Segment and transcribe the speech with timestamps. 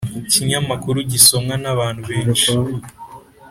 [0.31, 2.51] kinyamakuru gisomwa n abantu benshi